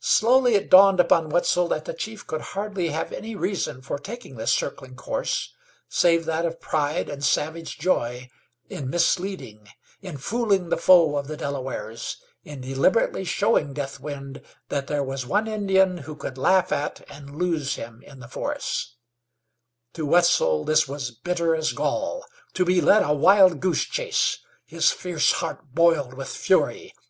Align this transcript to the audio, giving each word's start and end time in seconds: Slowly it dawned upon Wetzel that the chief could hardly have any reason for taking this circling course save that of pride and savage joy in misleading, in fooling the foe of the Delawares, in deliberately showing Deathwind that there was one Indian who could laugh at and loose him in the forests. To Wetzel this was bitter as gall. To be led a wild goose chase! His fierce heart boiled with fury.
Slowly 0.00 0.54
it 0.54 0.70
dawned 0.70 0.98
upon 0.98 1.28
Wetzel 1.28 1.68
that 1.68 1.84
the 1.84 1.92
chief 1.92 2.26
could 2.26 2.40
hardly 2.40 2.88
have 2.88 3.12
any 3.12 3.34
reason 3.34 3.82
for 3.82 3.98
taking 3.98 4.36
this 4.36 4.50
circling 4.50 4.96
course 4.96 5.52
save 5.90 6.24
that 6.24 6.46
of 6.46 6.58
pride 6.58 7.10
and 7.10 7.22
savage 7.22 7.76
joy 7.78 8.30
in 8.70 8.88
misleading, 8.88 9.68
in 10.00 10.16
fooling 10.16 10.70
the 10.70 10.78
foe 10.78 11.18
of 11.18 11.26
the 11.28 11.36
Delawares, 11.36 12.16
in 12.42 12.62
deliberately 12.62 13.24
showing 13.24 13.74
Deathwind 13.74 14.40
that 14.70 14.86
there 14.86 15.04
was 15.04 15.26
one 15.26 15.46
Indian 15.46 15.98
who 15.98 16.16
could 16.16 16.38
laugh 16.38 16.72
at 16.72 17.02
and 17.10 17.36
loose 17.36 17.74
him 17.74 18.02
in 18.06 18.20
the 18.20 18.28
forests. 18.28 18.96
To 19.92 20.06
Wetzel 20.06 20.64
this 20.64 20.88
was 20.88 21.10
bitter 21.10 21.54
as 21.54 21.74
gall. 21.74 22.24
To 22.54 22.64
be 22.64 22.80
led 22.80 23.02
a 23.02 23.12
wild 23.12 23.60
goose 23.60 23.84
chase! 23.84 24.38
His 24.64 24.90
fierce 24.90 25.30
heart 25.32 25.74
boiled 25.74 26.14
with 26.14 26.28
fury. 26.30 26.94